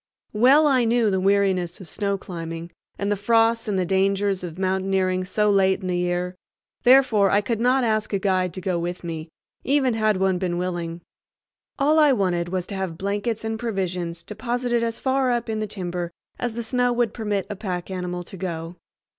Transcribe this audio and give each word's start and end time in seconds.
Well 0.33 0.65
I 0.65 0.83
knew 0.83 1.11
the 1.11 1.19
weariness 1.19 1.79
of 1.79 1.87
snow 1.87 2.17
climbing, 2.17 2.71
and 2.97 3.11
the 3.11 3.15
frosts, 3.15 3.67
and 3.67 3.77
the 3.77 3.85
dangers 3.85 4.43
of 4.43 4.57
mountaineering 4.57 5.25
so 5.25 5.51
late 5.51 5.81
in 5.81 5.85
the 5.85 5.95
year; 5.97 6.35
therefore 6.81 7.29
I 7.29 7.41
could 7.41 7.59
not 7.59 7.83
ask 7.83 8.11
a 8.11 8.17
guide 8.17 8.51
to 8.55 8.61
go 8.61 8.79
with 8.79 9.03
me, 9.03 9.29
even 9.63 9.93
had 9.93 10.17
one 10.17 10.39
been 10.39 10.57
willing. 10.57 11.01
All 11.77 11.99
I 11.99 12.13
wanted 12.13 12.49
was 12.49 12.65
to 12.65 12.75
have 12.75 12.97
blankets 12.97 13.43
and 13.43 13.59
provisions 13.59 14.23
deposited 14.23 14.81
as 14.81 14.99
far 14.99 15.31
up 15.31 15.47
in 15.49 15.59
the 15.59 15.67
timber 15.67 16.09
as 16.39 16.55
the 16.55 16.63
snow 16.63 16.91
would 16.91 17.13
permit 17.13 17.45
a 17.47 17.55
pack 17.55 17.91
animal 17.91 18.23
to 18.23 18.37
go. 18.37 18.77